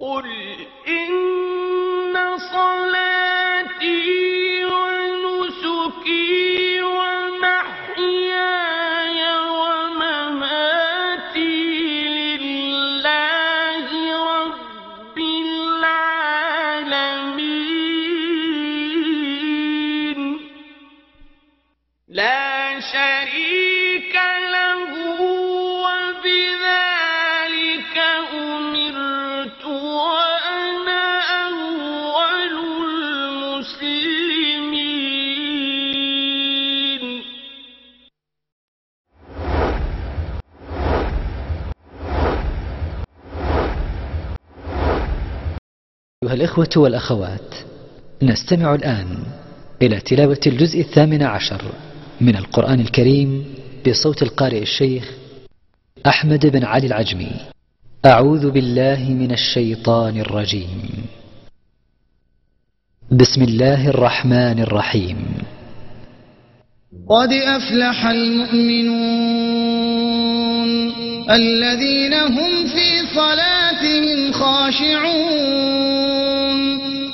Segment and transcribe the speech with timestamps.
[0.00, 0.26] قل
[0.88, 1.25] إن
[46.26, 47.54] أيها الإخوة والأخوات
[48.22, 49.06] نستمع الآن
[49.82, 51.62] إلى تلاوة الجزء الثامن عشر
[52.20, 53.44] من القرآن الكريم
[53.88, 55.10] بصوت القارئ الشيخ
[56.06, 57.30] أحمد بن علي العجمي.
[58.06, 60.90] أعوذ بالله من الشيطان الرجيم.
[63.10, 65.18] بسم الله الرحمن الرحيم.
[67.08, 69.46] قد أفلح المؤمنون
[71.30, 75.76] الذين هم في صلاتهم خاشعون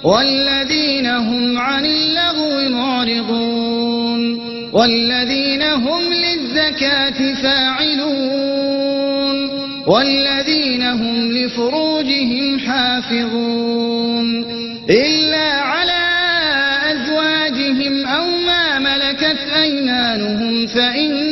[0.04, 4.40] والذين هم عن اللغو معرضون
[4.72, 8.52] والذين هم للزكاة فاعلون
[9.86, 14.44] والذين هم لفروجهم حافظون
[14.90, 16.02] إلا على
[16.92, 21.31] أزواجهم أو ما ملكت أيمانهم فإنهم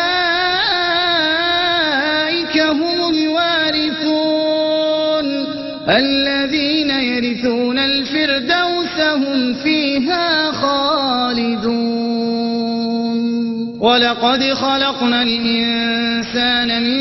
[13.91, 16.99] ولقد خلقنا الإنسان من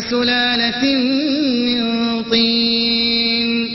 [0.00, 0.84] سلالة
[1.66, 1.82] من
[2.22, 3.68] طين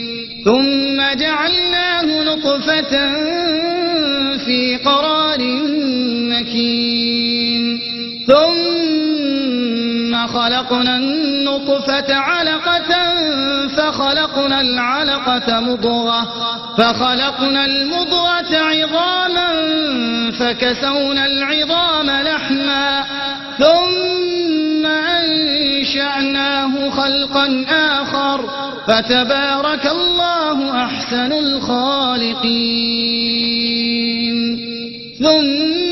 [0.44, 2.92] ثم جعلناه نطفة
[4.44, 5.38] في قرار
[6.32, 7.80] مكين
[8.26, 13.11] ثم خلقنا النطفة علقة
[13.76, 16.22] فخلقنا العلقة مضغة
[16.78, 19.52] فخلقنا المضغة عظاما
[20.30, 23.04] فكسونا العظام لحما
[23.58, 28.50] ثم أنشأناه خلقا آخر
[28.86, 32.82] فتبارك الله أحسن الخالقين.
[35.18, 35.91] ثم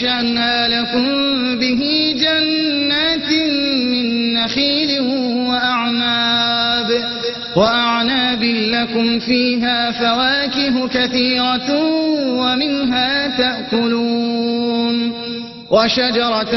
[0.00, 1.06] فأنشأنا لكم
[1.58, 3.30] به جنات
[3.92, 5.00] من نخيل
[5.48, 6.88] وأعناب
[7.56, 11.70] وأعناب لكم فيها فواكه كثيرة
[12.24, 15.12] ومنها تأكلون
[15.70, 16.54] وشجرة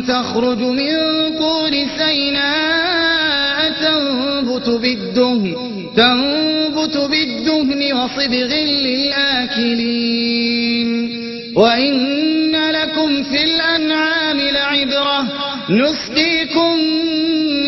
[0.00, 0.96] تخرج من
[1.38, 5.54] طور سيناء تنبت بالدهن
[5.96, 8.54] تنبت بالدهن وصبغ
[8.86, 10.75] للآكلين.
[11.56, 15.26] وإن لكم في الأنعام لعبرة
[15.70, 16.76] نسقيكم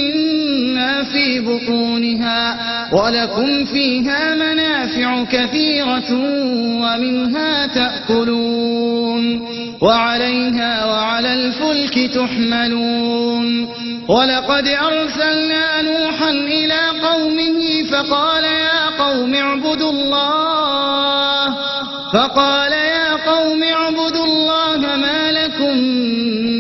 [0.05, 2.59] مما في بطونها
[2.93, 6.13] ولكم فيها منافع كثيرة
[6.83, 9.49] ومنها تأكلون
[9.81, 13.69] وعليها وعلى الفلك تحملون
[14.09, 21.55] ولقد أرسلنا نوحا إلى قومه فقال يا قوم اعبدوا الله
[22.13, 22.88] فقال
[23.49, 25.79] قوم اعبدوا الله ما لكم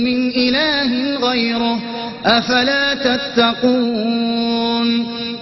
[0.05, 1.81] من إله غيره
[2.25, 4.89] أفلا تتقون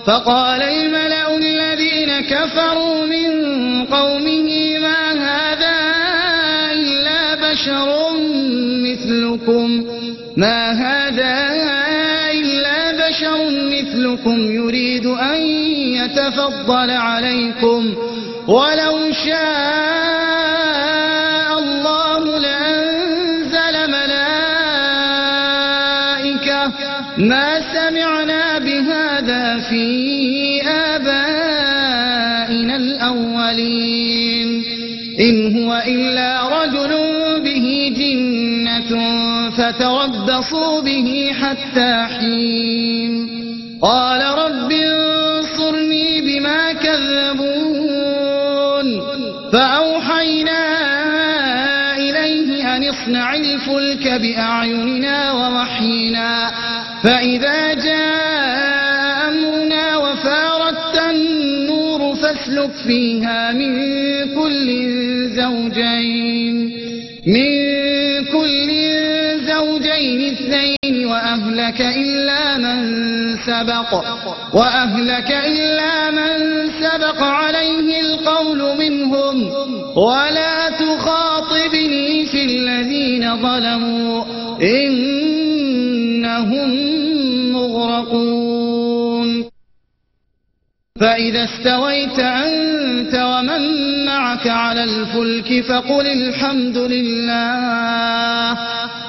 [0.07, 5.77] فقال الملأ الذين كفروا من قومه ما هذا
[7.53, 8.11] بشر
[8.83, 9.85] مثلكم
[10.37, 11.35] ما هذا
[12.33, 15.43] إلا بشر مثلكم يريد أن
[15.95, 17.95] يتفضل عليكم
[18.49, 20.36] ولو شاء
[40.37, 43.29] فتربصوا به حتى حين.
[43.83, 48.07] قال رب انصرني بما كذبون.
[49.53, 50.63] فأوحينا
[51.97, 56.51] إليه أن اصنع الفلك بأعيننا ووحينا.
[57.03, 63.75] فإذا جاء أمرنا وفارت النور فاسلك فيها من
[64.35, 64.69] كل
[65.29, 66.16] زوجين.
[71.67, 73.95] وأهلك إلا من سبق
[74.55, 79.51] وأهلك إلا من سبق عليه القول منهم.
[79.97, 84.25] ولا تخاطبني في الذين ظلموا
[84.63, 85.17] إنهم
[87.53, 89.45] مغرقون.
[91.01, 93.63] فإذا استويت أنت ومن
[94.07, 98.76] معك على الفلك فقل الحمد لله.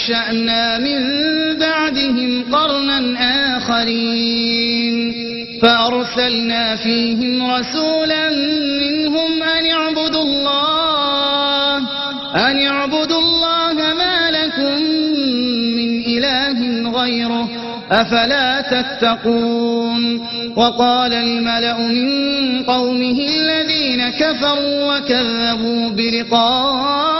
[0.00, 1.00] أنشأنا من
[1.58, 2.98] بعدهم قرنا
[3.56, 5.14] آخرين.
[5.62, 8.30] فأرسلنا فيهم رسولا
[8.80, 11.76] منهم أن اعبدوا الله
[12.34, 14.82] أن اعبدوا الله ما لكم
[15.76, 17.48] من إله غيره
[17.90, 20.26] أفلا تتقون.
[20.56, 27.19] وقال الملأ من قومه الذين كفروا وكذبوا بلقاء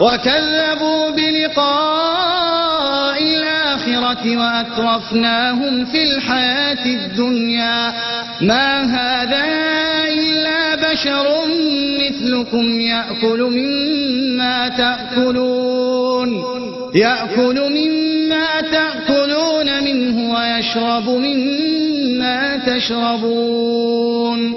[0.00, 2.48] وكذبوا بلقاء
[3.22, 7.92] الآخرة وأترفناهم في الحياة الدنيا.
[8.40, 9.44] ما هذا
[10.08, 11.26] إلا بشر
[12.00, 16.44] مثلكم يأكل مما تأكلون.
[16.94, 19.07] يأكل مما تأكلون.
[20.58, 24.54] منه ويشرب مما تشربون.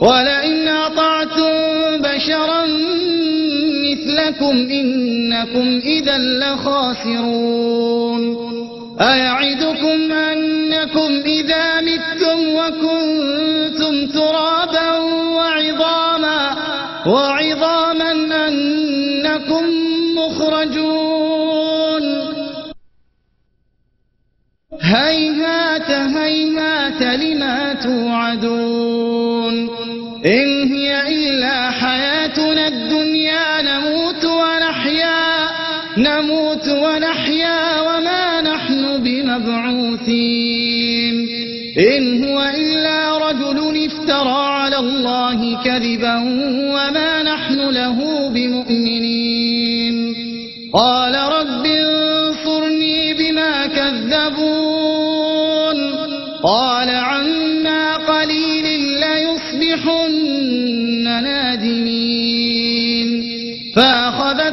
[0.00, 1.52] ولئن أطعتم
[1.98, 2.66] بشرا
[3.84, 7.40] مثلكم إنكم إذا لخاسرون.
[9.00, 14.96] أيعدكم أنكم إذا متم وكنتم ترابا
[15.36, 16.56] وعظاما
[17.06, 18.12] وعظاما
[18.48, 19.64] أنكم
[20.16, 21.19] مخرجون.
[24.80, 29.54] هيهات هيهات لما توعدون
[30.26, 35.48] إن هي إلا حياتنا الدنيا نموت ونحيا
[35.96, 40.60] نموت ونحيا وما نحن بمبعوثين.
[41.78, 46.16] إن هو إلا رجل افترى على الله كذبا
[46.74, 50.14] وما نحن له بمؤمنين.
[50.72, 54.39] قال رب انصرني بما كذبون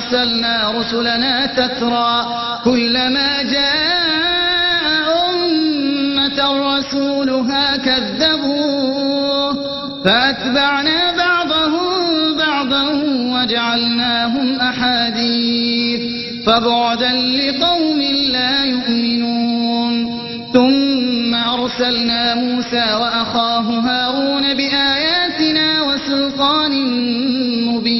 [0.00, 2.26] أرسلنا رسلنا تترى
[2.64, 4.84] كلما جاء
[5.30, 6.38] أمة
[6.76, 9.52] رسولها كذبوه
[10.04, 16.00] فأتبعنا بعضهم بعضا وجعلناهم أحاديث
[16.46, 18.00] فبعدا لقوم
[18.32, 20.20] لا يؤمنون
[20.52, 26.72] ثم أرسلنا موسى وأخاه هارون بآياتنا وسلطان سلطان
[27.66, 27.99] مبين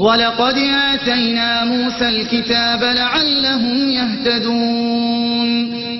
[0.00, 0.58] ولقد
[0.92, 5.50] آتينا موسى الكتاب لعلهم يهتدون.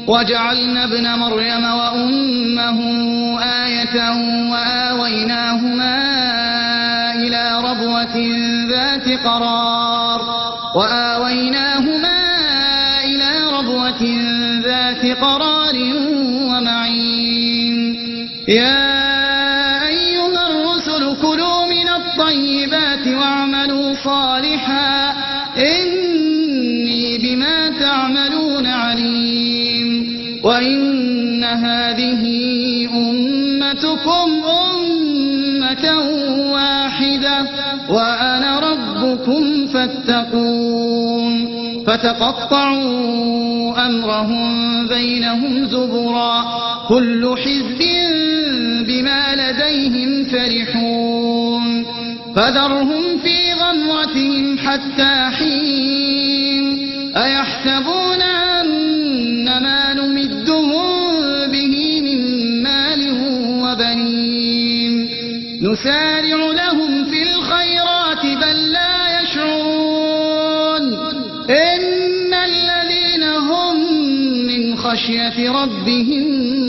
[0.07, 2.81] وجعلنا ابن مريم وأمه
[3.41, 3.97] آية
[4.51, 5.97] وآويناهما
[7.15, 8.17] إلى ربوة
[8.71, 10.21] ذات قرار.
[10.75, 12.19] وآويناهما
[13.05, 14.03] إلى ربوة
[14.65, 15.77] ذات قرار
[16.51, 17.99] ومعين.
[18.49, 18.90] يا
[24.05, 25.15] صالحا
[25.59, 30.21] إني بما تعملون عليم.
[30.45, 32.23] وإن هذه
[32.95, 34.29] أمتكم
[34.71, 35.87] أمة
[36.53, 37.47] واحدة
[37.91, 41.61] وأنا ربكم فاتقون.
[41.87, 46.45] فتقطعوا أمرهم بينهم زبرا
[46.89, 47.79] كل حزب
[48.87, 51.60] بما لديهم فرحون.
[52.37, 60.73] فذرهم في غمرتهم حتى حين أيحسبون أن ما نمدهم
[61.53, 63.01] به من مال
[63.63, 65.09] وبنين
[65.63, 70.83] نسارع لهم في الخيرات بل لا يشعرون
[71.51, 73.77] إن الذين هم
[74.47, 76.25] من خشية ربهم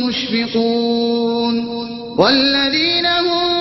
[0.05, 1.65] مشفقون
[2.17, 3.60] والذين هم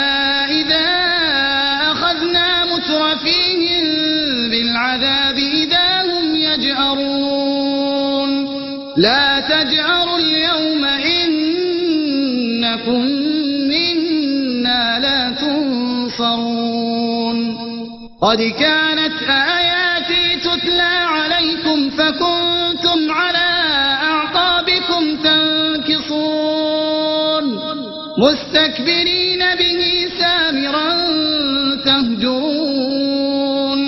[9.49, 11.41] تجأروا اليوم إنكم
[13.71, 16.91] منا لا تنصرون.
[18.21, 23.49] قد كانت آياتي تتلى عليكم فكنتم على
[24.03, 26.65] أعقابكم تنكصون.
[28.17, 29.81] مستكبرين به
[30.19, 30.89] سامرا
[31.85, 33.81] تهجرون.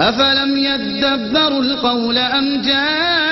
[0.00, 3.31] أفلم يدبروا القول أم جاءهم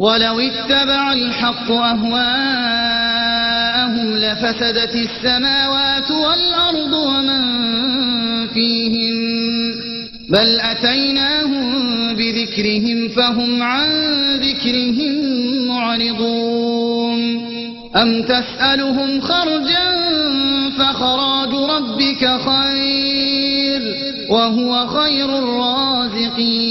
[0.00, 2.16] ولو اتبع الحق أهواءهم
[4.16, 7.42] لفسدت السماوات والأرض ومن
[8.48, 9.74] فيهن
[10.28, 13.88] بل أتيناهم بذكرهم فهم عن
[14.36, 15.14] ذكرهم
[15.68, 17.20] معرضون
[17.96, 19.90] أم تسألهم خرجا
[20.78, 23.82] فخراج ربك خير
[24.30, 26.70] وهو خير الرازقين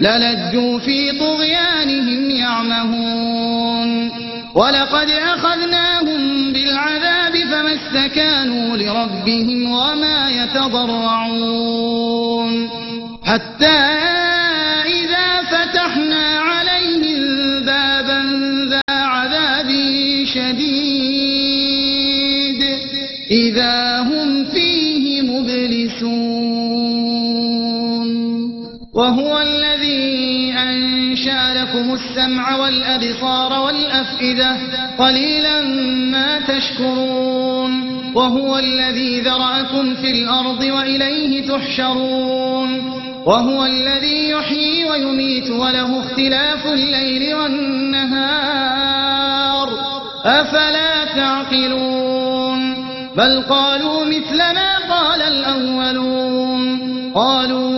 [0.00, 4.10] للجوا في طغيانهم يعمهون.
[4.54, 6.52] ولقد أخذناهم
[8.14, 11.50] كانوا لربهم وما يتضرعون.
[13.24, 13.80] حتى
[14.86, 17.20] إذا فتحنا عليهم
[17.64, 18.22] بابا
[18.70, 19.70] ذا عذاب
[20.24, 21.40] شديد.
[23.30, 26.99] إذا هم فيه مبلسون.
[28.94, 34.56] وهو الذي أنشأ لكم السمع والأبصار والأفئدة
[34.98, 35.60] قليلا
[36.10, 46.66] ما تشكرون وهو الذي ذرأكم في الأرض وإليه تحشرون وهو الذي يحيي ويميت وله اختلاف
[46.66, 48.60] الليل والنهار
[50.24, 52.74] أفلا تعقلون
[53.16, 56.80] بل قالوا مثل ما قال الأولون
[57.14, 57.69] قالوا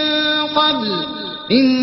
[0.48, 1.06] قبل.
[1.52, 1.83] إن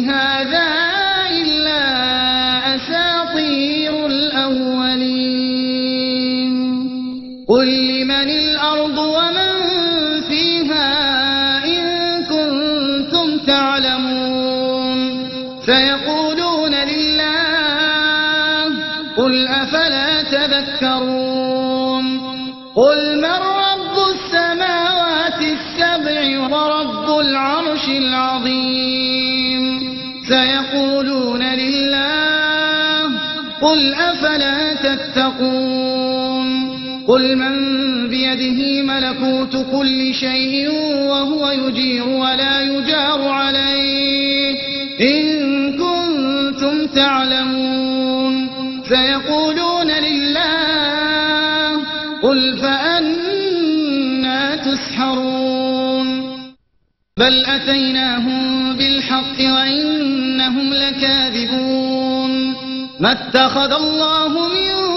[37.11, 37.55] قل من
[38.09, 40.71] بيده ملكوت كل شيء
[41.11, 44.55] وهو يجير ولا يجار عليه.
[45.00, 45.23] إن
[45.73, 48.50] كنتم تعلمون.
[48.88, 51.77] سيقولون لله
[52.23, 56.07] قل فأنا تسحرون.
[57.18, 62.55] بل أتيناهم بالحق وإنهم لكاذبون.
[63.01, 64.89] ما اتخذ الله من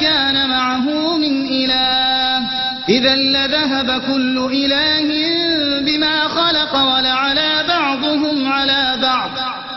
[0.00, 2.42] كان معه من إله.
[2.88, 5.08] إذا لذهب كل إله
[5.80, 9.30] بما خلق ولعلى بعضهم على بعض.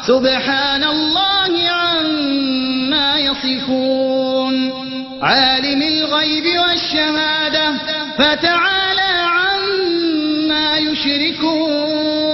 [0.08, 4.74] سبحان الله عما يصفون.
[5.22, 7.74] عالم الغيب والشهادة
[8.18, 12.30] فتعالى عما يشركون.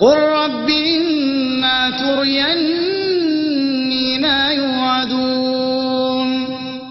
[0.00, 0.18] قل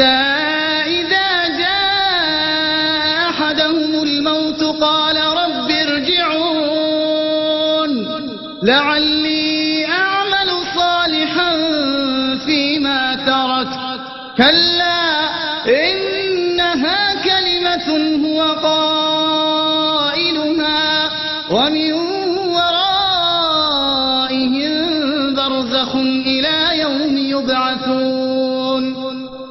[0.00, 6.88] إذا جاء أحدهم الموت قال رب ارجعون.
[8.62, 11.56] لعلي أعمل صالحا
[12.46, 14.00] فيما تركت
[14.36, 14.67] كلا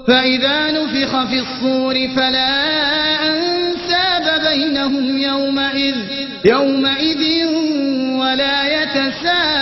[0.08, 2.54] فإذا نفخ في الصور فلا
[3.28, 5.96] أنساب بينهم يومئذ
[6.46, 7.46] يومئذ
[8.20, 9.62] ولا يتساءلون.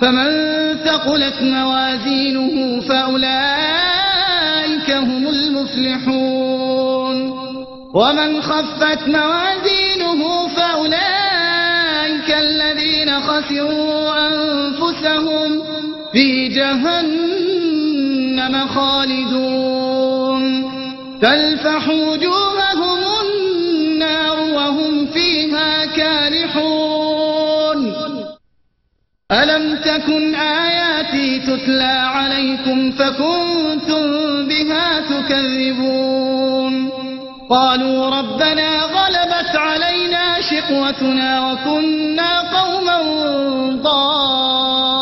[0.00, 0.30] فمن
[0.84, 3.30] ثقلت موازينه فأولئك
[4.90, 6.64] هم المفلحون.
[7.94, 15.62] ومن خفت موازينه فأولئك الذين خسروا أنفسهم.
[16.14, 17.74] في جهنم
[18.68, 20.44] خالدون.
[21.22, 27.14] تلفح وجوههم النار وهم فيها كالحون
[29.32, 34.04] ألم تكن آياتي تتلى عليكم فكنتم
[34.48, 36.90] بها تكذبون.
[37.50, 42.98] قالوا ربنا غلبت علينا شقوتنا وكنا قوما
[43.82, 44.93] ضالين.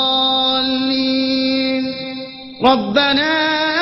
[2.64, 3.32] ربنا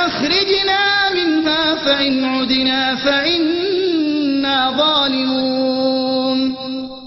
[0.07, 6.57] أخرجنا منها فإن عدنا فإنا ظالمون.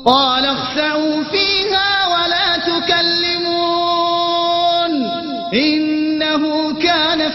[0.05, 3.13] قال اخسعوا فيها ولا تكلمون.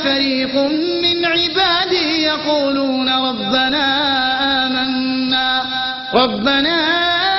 [0.04, 0.54] فريق
[1.02, 3.86] من عبادي يقولون ربنا
[4.66, 5.62] آمنا.
[6.14, 6.76] ربنا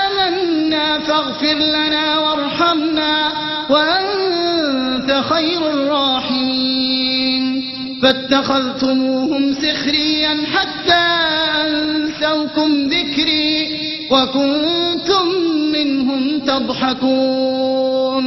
[0.07, 3.31] آمنا فاغفر لنا وارحمنا
[3.69, 4.28] وأنت
[5.13, 7.63] خير الراحمين.
[8.01, 11.05] فاتخذتموهم سخريا حتى
[11.67, 13.67] أنسوكم ذكري
[14.11, 15.25] وكنتم
[15.73, 18.25] منهم تضحكون.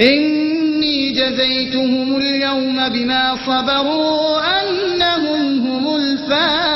[0.00, 6.75] إني جزيتهم اليوم بما صبروا أنهم هم الفائزون.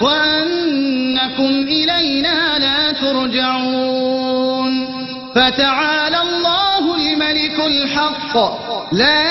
[0.00, 4.72] وأنكم إلينا لا ترجعون
[5.34, 8.36] فتعالى الله الملك الحق.
[8.92, 9.22] لا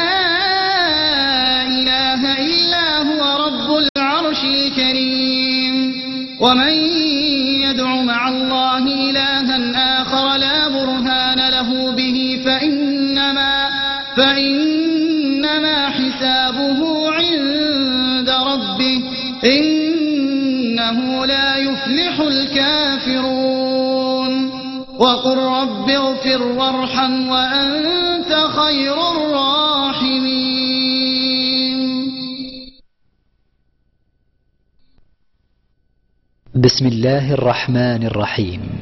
[1.67, 5.75] إله إلا هو رب العرش الكريم.
[6.39, 6.73] ومن
[7.65, 13.69] يدع مع الله إلها آخر لا برهان له به فإنما
[14.17, 19.03] فإنما حسابه عند ربه.
[19.43, 19.78] يفلح
[22.49, 24.33] الكافرون.
[24.99, 30.29] وقل رب اغفر وارحم وأنت خير الراحمين.
[36.55, 38.81] بسم الله الرحمن الرحيم.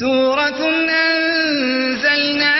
[0.00, 2.59] سورة أنزلناها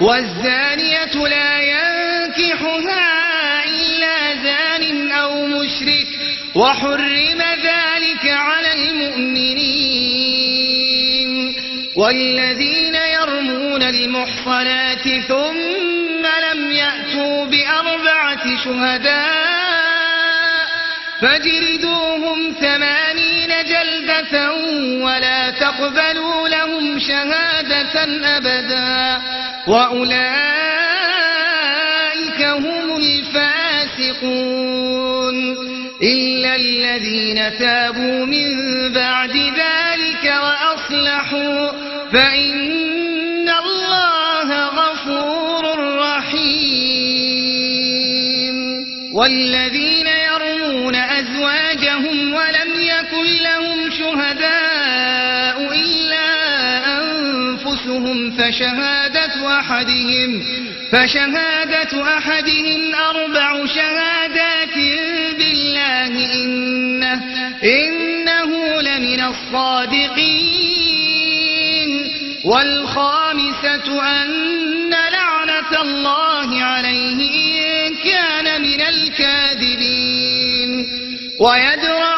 [0.00, 6.06] والزانية لا ينكحها إلا زان أو مشرك
[6.54, 9.68] وحرم ذلك على المؤمنين.
[11.96, 19.58] والذين يرمون المحصنات ثم لم يأتوا بأربعة شهداء
[21.22, 24.52] فاجلدوهم ثمانين جلدة
[25.04, 28.04] ولا تقبلوا لهم شهادة
[28.36, 29.22] أبدا.
[29.68, 30.28] وأولئك
[32.42, 32.96] هم
[33.98, 34.56] الفاسقون
[36.02, 38.56] إلا الذين تابوا من
[38.92, 41.70] بعد ذلك وأصلحوا
[42.12, 45.64] فإن الله غفور
[45.98, 47.18] رحيم
[49.12, 56.28] والذين يرمون أزواجهم ولم يكن لهم شهداء إلا
[57.00, 58.97] أنفسهم فشهادة
[59.48, 60.44] أحدهم
[60.92, 64.74] فشهادة أحدهم أربع شهادات
[65.38, 67.22] بالله إنه,
[67.64, 70.68] إنه لمن الصادقين.
[72.44, 77.30] والخامسة أن لعنة الله عليه
[77.86, 80.28] إن كان من الكاذبين.
[81.40, 82.17] ويدرأ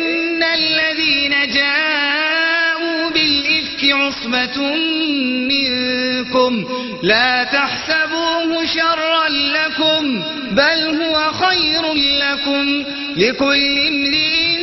[7.03, 12.83] لا تحسبوه شرا لكم بل هو خير لكم.
[13.17, 14.57] لكل امرئ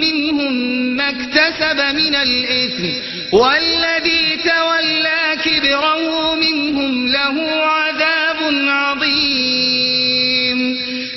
[0.00, 0.52] منهم
[0.96, 2.84] ما اكتسب من الإثم
[3.32, 8.38] والذي تولى كبره منهم له عذاب
[8.68, 10.58] عظيم.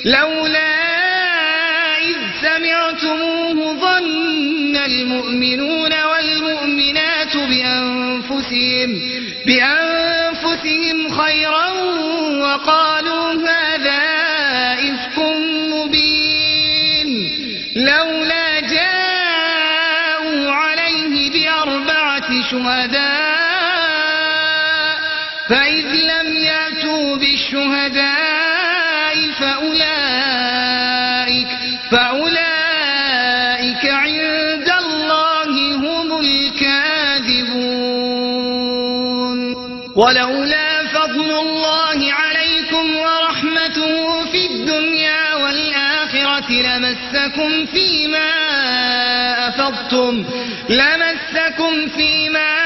[0.04, 0.76] لولا
[1.98, 8.06] إذ سمعتموه ظن المؤمنون والمؤمنات بأنفسهم
[9.46, 9.95] بأنفسهم
[11.26, 11.68] خيرا
[12.42, 14.02] وقالوا هذا
[14.74, 15.18] إفك
[15.72, 17.10] مبين.
[17.76, 23.16] لولا جاءوا عليه بأربعة شهداء
[25.48, 31.48] فإذ لم يأتوا بالشهداء فأولئك
[31.90, 37.76] فأولئك عند الله هم الكاذبون.
[39.96, 40.45] ولولا
[49.86, 50.24] أفضتم
[50.68, 52.56] لمسكم فيما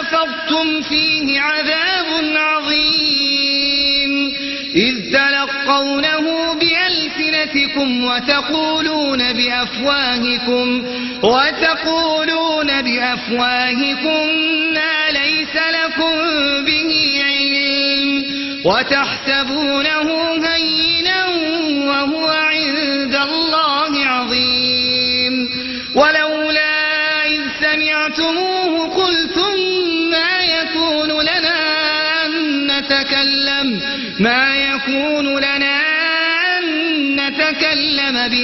[0.00, 4.32] أفضتم فيه عذاب عظيم
[4.74, 10.82] إذ تلقونه بألسنتكم وتقولون بأفواهكم
[11.22, 14.26] وتقولون بأفواهكم
[14.74, 16.14] ما ليس لكم
[16.64, 18.24] به علم
[18.64, 20.10] وتحسبونه
[20.46, 20.93] هينا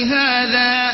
[0.00, 0.92] بهذا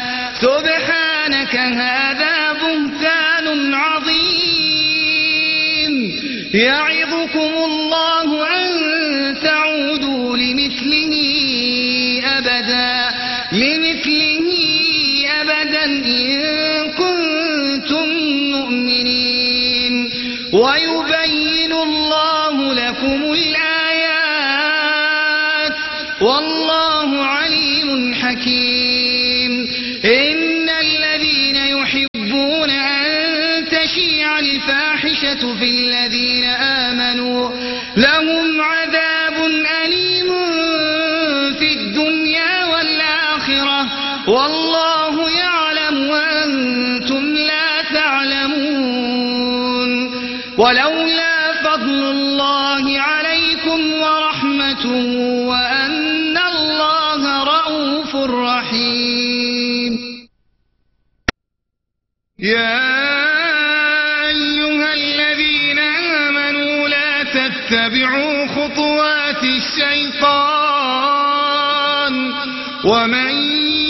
[67.47, 70.97] تتبعوا خطوات الشيطان
[72.83, 73.29] ومن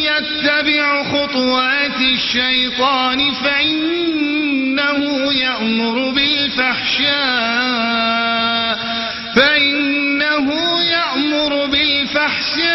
[0.03, 4.99] يتبع خطوات الشيطان فإنه
[5.33, 7.17] يأمر بالفحشاء
[9.35, 10.47] فإنه
[10.81, 12.67] يأمر بالفحشاء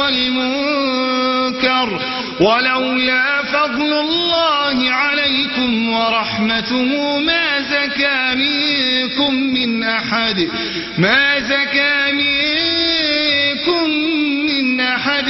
[0.00, 1.88] والمنكر
[2.40, 4.55] ولولا فضل الله
[5.88, 7.18] ورحمته.
[7.18, 10.48] ما زكى منكم من أحد.
[10.98, 13.90] ما زكى منكم
[14.46, 15.28] من أحد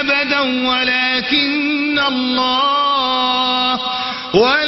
[0.00, 3.80] أبدا ولكن الله
[4.34, 4.67] ولكن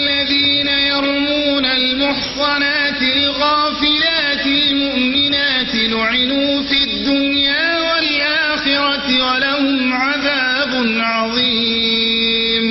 [1.01, 12.65] يرمون المحصنات الغافلات المؤمنات لعنوا في الدنيا والآخرة ولهم عذاب عظيم.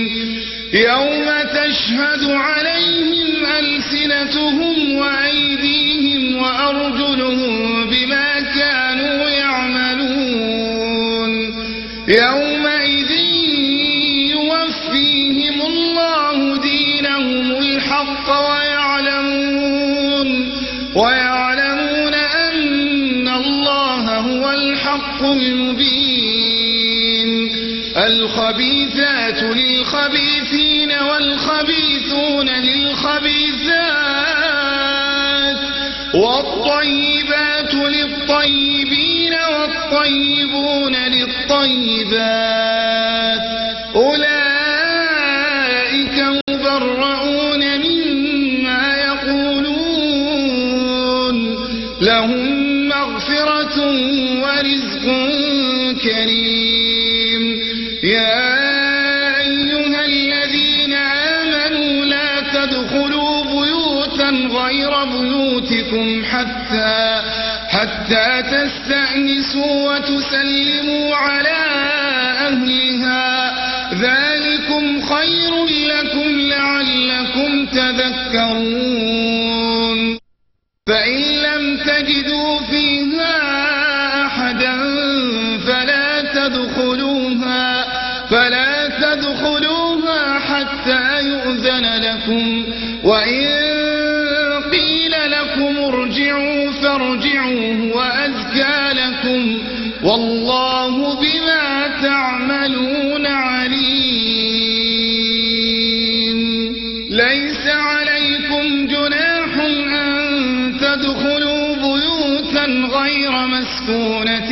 [0.72, 1.09] يوم
[29.00, 33.80] الخبيثات للخبيثين والخبيثون للخبيثات
[36.14, 42.20] والطيبات للطيبين والطيبون للطيبات
[43.96, 44.50] أولئك
[46.50, 50.00] مبرؤون مما يقولون
[52.00, 53.76] لهم مغفرة
[54.42, 55.04] ورزق
[56.02, 56.49] كريم
[65.90, 67.20] بيوتكم حتى
[67.68, 71.99] حتى تستأنسوا وتسلموا على
[107.10, 114.50] ليس عليكم جناح أن تدخلوا بيوتا غير مسكونة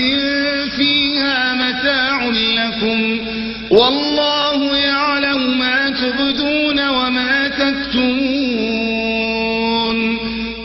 [0.76, 3.18] فيها متاع لكم
[3.70, 8.98] والله يعلم ما تبدون وما تكتمون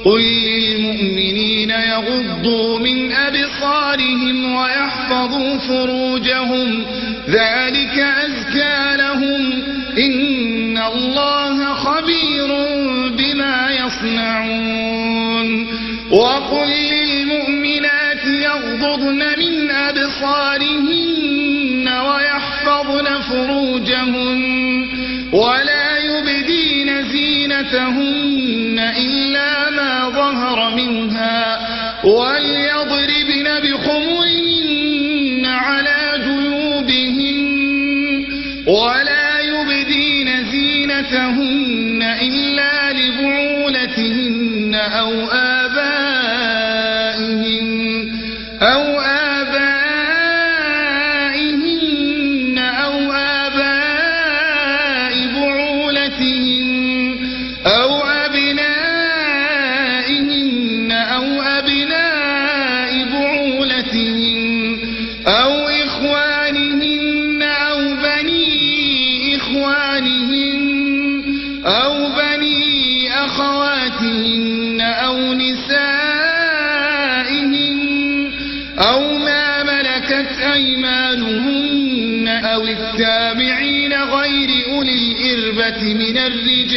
[0.06, 6.86] قل للمؤمنين يغضوا من أبصارهم ويحفظوا فروجهم
[7.29, 7.62] ذلك
[20.23, 20.72] أبصارهن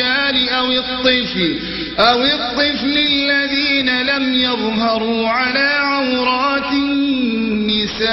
[0.01, 1.59] الرجال أو الطفل
[1.99, 8.07] أو الطفل الذين لم يظهروا على عورات النساء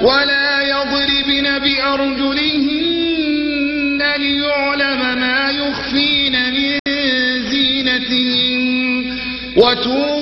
[0.00, 2.98] ولا يضربن بأرجلهن
[4.16, 6.78] ليعلم ما يخفين من
[7.50, 9.18] زينتهن
[9.56, 10.17] وتوبوا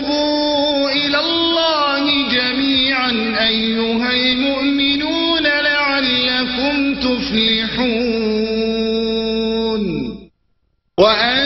[10.98, 11.45] وأنكحوا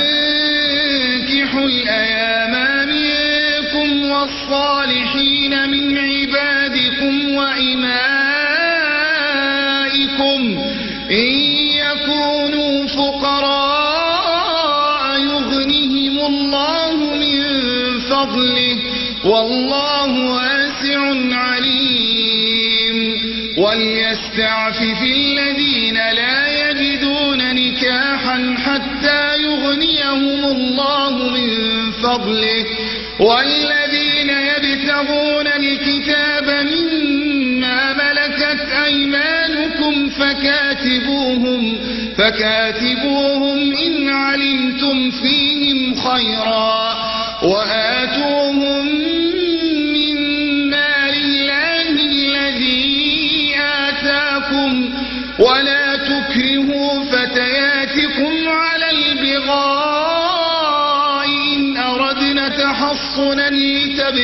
[33.20, 41.78] والذين يبتغون الكتاب مما ملكت أيمانكم فكاتبوهم
[42.16, 46.94] فكاتبوهم إن علمتم فيهم خيرا.
[47.42, 47.99] وآتوهم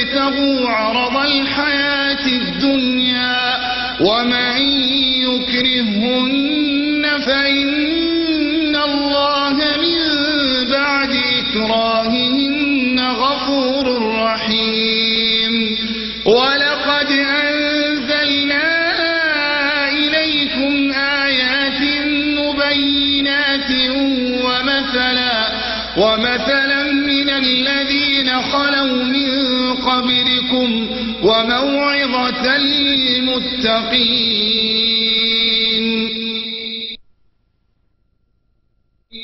[0.06, 3.58] يبتغوا عرض الحياة الدنيا
[4.00, 4.56] ومن
[5.26, 9.90] يكرهن فإن الله من
[10.70, 13.86] بعد إكراههن غفور
[14.22, 15.76] رحيم.
[16.26, 17.10] ولقد
[17.50, 18.68] أنزلنا
[19.88, 20.92] إليكم
[21.24, 21.80] آيات
[22.38, 23.70] مبينات
[24.44, 25.36] ومثلا
[25.96, 26.75] ومثلا
[31.36, 34.16] وموعظة للمتقين.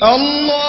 [0.03, 0.62] الله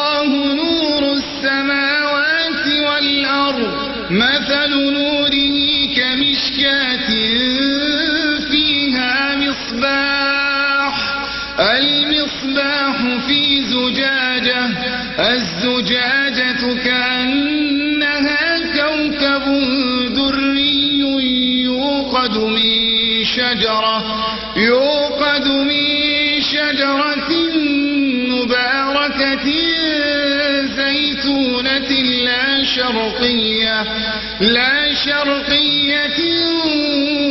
[34.41, 36.19] لا شرقية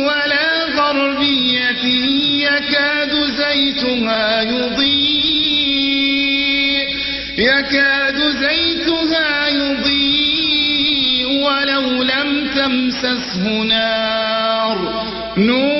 [0.06, 1.84] ولا غربية
[2.44, 5.84] يكاد زيتها يضيء
[7.38, 14.78] يكاد زيتها يضيء ولو لم تمسسه نار.
[15.36, 15.73] نور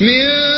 [0.00, 0.49] meu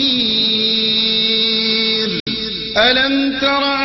[2.76, 3.77] ألم تر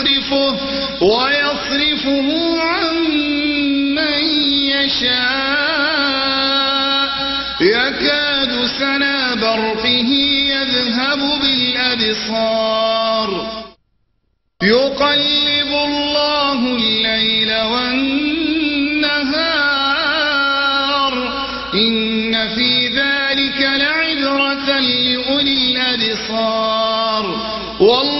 [0.00, 0.56] يصرفه
[1.02, 2.94] ويصرفه عن
[3.94, 4.22] من
[4.70, 5.80] يشاء.
[7.60, 10.10] يكاد سنا برقه
[10.50, 13.30] يذهب بالأبصار.
[14.62, 18.30] يقلب الله الليل والنهار.
[21.74, 27.24] إن في ذلك لعبرة لأولي الأبصار.
[27.80, 28.19] والله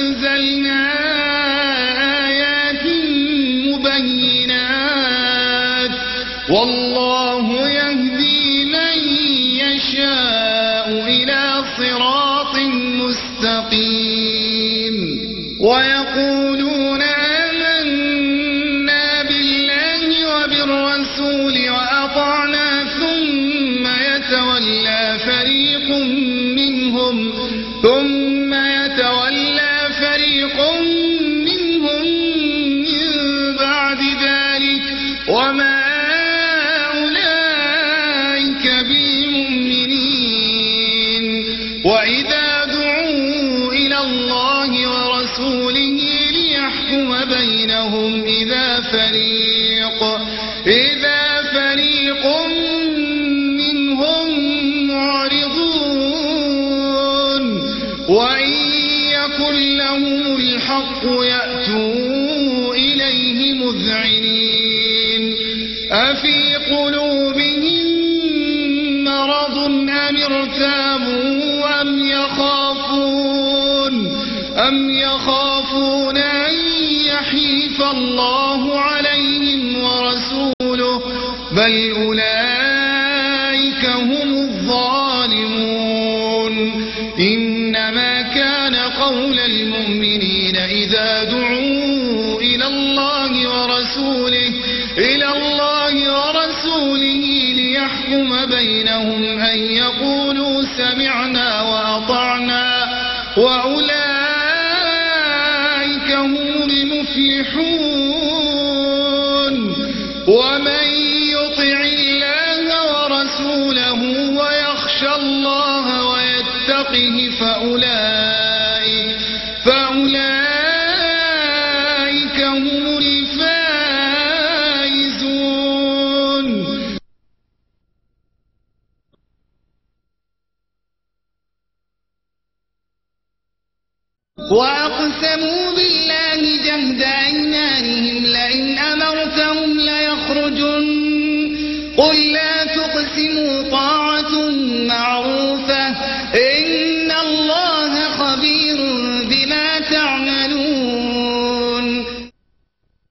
[41.83, 45.97] وإذا دعوا إلى الله ورسوله
[46.31, 49.40] ليحكم بينهم إذا فريق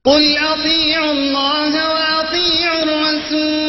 [0.05, 3.60] قل أطيعوا الله وأطيعوا الرسول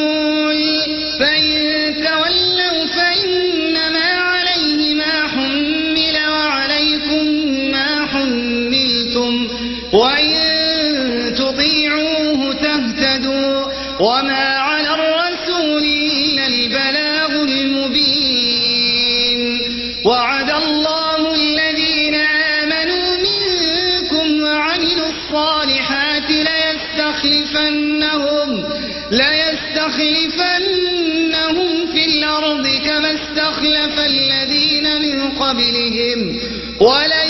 [36.82, 37.21] ولا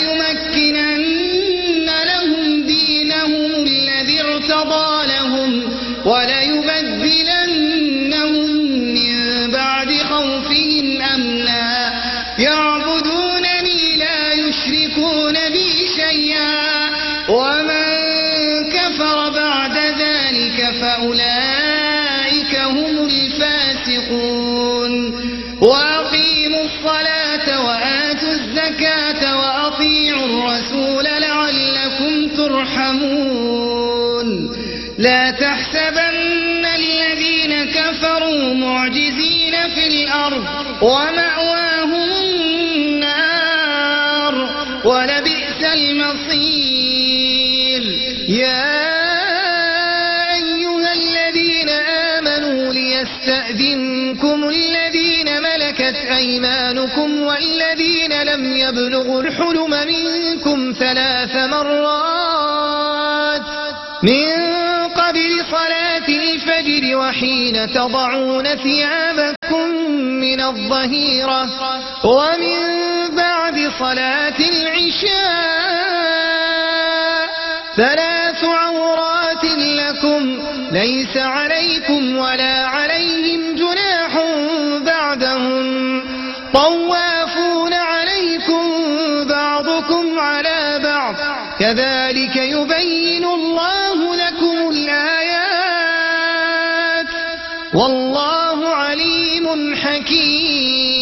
[55.83, 63.41] ملكت أيمانكم والذين لم يبلغوا الحلم منكم ثلاث مرات.
[64.03, 64.27] من
[64.95, 69.69] قبل صلاة الفجر وحين تضعون ثيابكم
[70.21, 71.49] من الظهيرة
[72.03, 72.59] ومن
[73.15, 75.53] بعد صلاة العشاء
[77.77, 80.39] ثلاث عورات لكم
[80.71, 82.62] ليس عليكم ولا
[97.75, 100.93] والله عليم حكيم.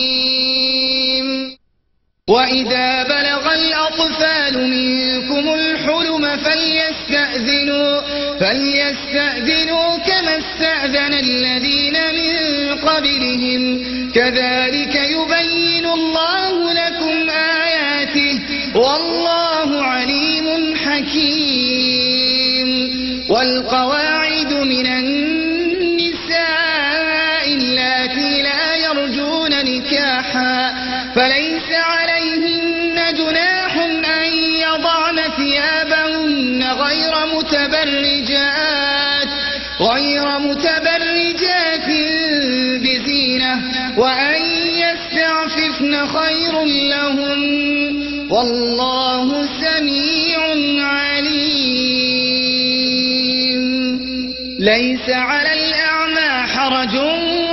[2.30, 8.02] وإذا بلغ الأطفال منكم الحلم فليستأذنوا
[8.40, 12.36] فليستأذنوا كما استأذن الذين من
[12.80, 13.84] قبلهم.
[14.12, 18.40] كذلك يبين الله لكم آياته.
[18.76, 22.12] والله عليم حكيم.
[23.30, 25.31] والقواعد من النساء
[35.62, 39.28] ثيابهن غير متبرجات
[39.80, 41.88] غير متبرجات
[42.84, 43.62] بزينة
[43.98, 44.42] وأن
[44.86, 47.42] يستعففن خير لهم.
[48.32, 50.40] والله سميع
[50.86, 52.02] عليم.
[54.60, 56.96] ليس على الأعمى حرج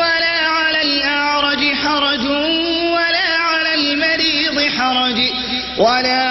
[0.01, 2.27] ولا على الأعرج حرج
[2.93, 5.19] ولا على المريض حرج
[5.79, 6.28] ولا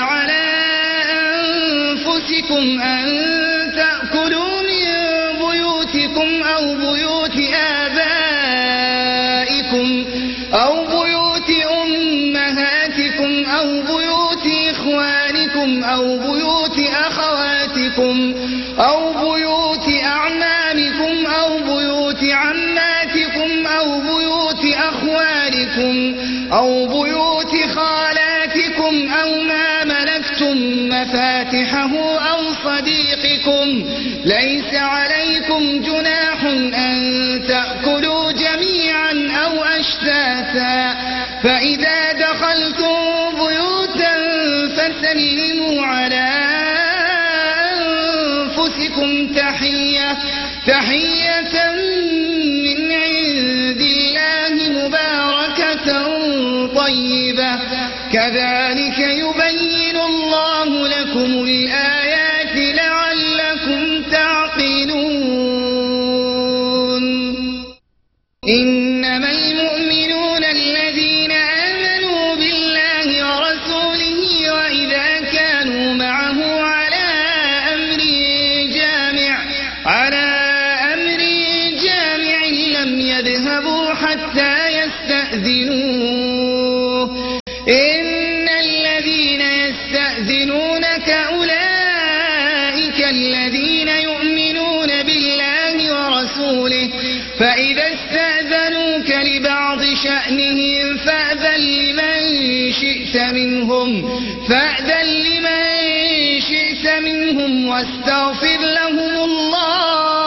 [100.67, 110.26] شأنهم فأذن لمن شئت منهم فأذن لمن شئت منهم واستغفر لهم الله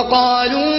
[0.00, 0.69] وقالوا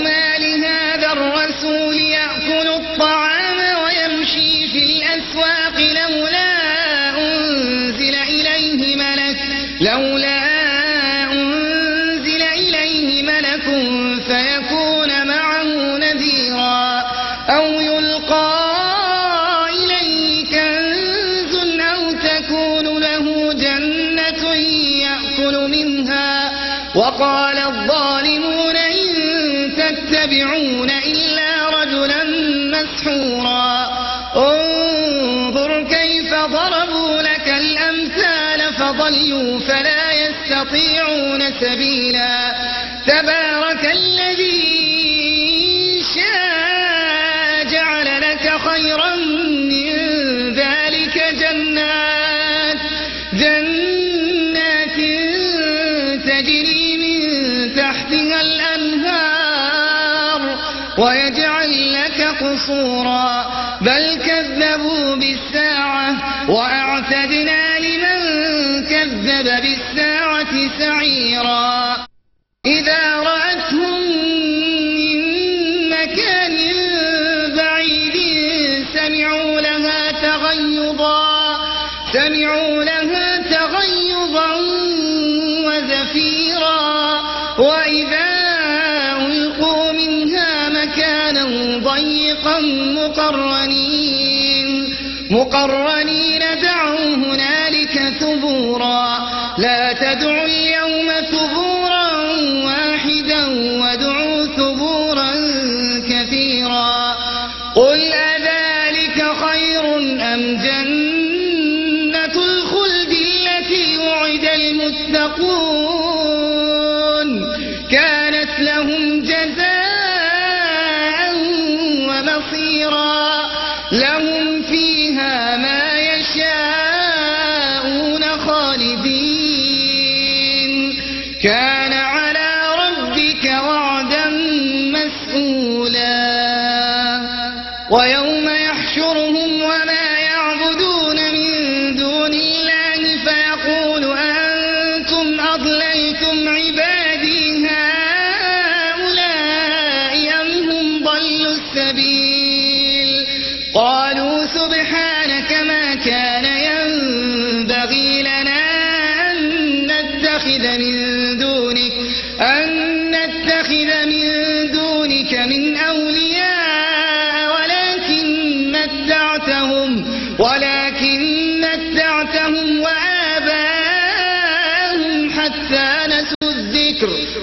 [39.11, 42.53] ضلوا فلا يستطيعون سبيلا.
[43.07, 43.85] تبارك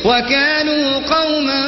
[0.09, 1.67] وكانوا قوما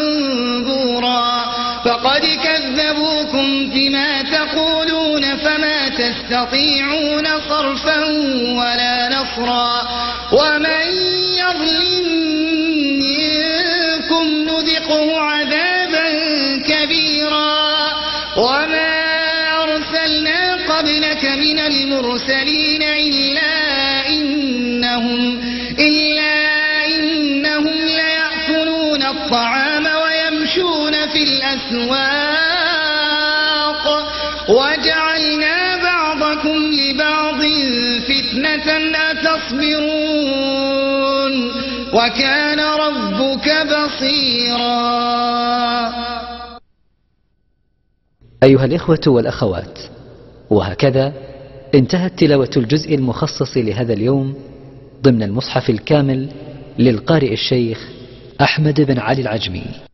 [0.66, 1.44] بورا
[1.84, 8.04] فقد كذبوكم بما تقولون فما تستطيعون صرفا
[8.58, 9.82] ولا نصرا
[10.32, 10.99] ومن
[41.94, 44.90] وكان ربك بصيرا.
[48.42, 49.78] أيها الإخوة والأخوات
[50.50, 51.12] وهكذا
[51.74, 54.34] انتهت تلاوة الجزء المخصص لهذا اليوم
[55.02, 56.28] ضمن المصحف الكامل
[56.78, 57.88] للقارئ الشيخ
[58.40, 59.89] أحمد بن علي العجمي.